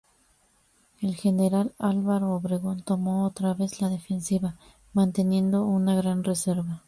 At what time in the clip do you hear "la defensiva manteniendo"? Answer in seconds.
3.81-5.63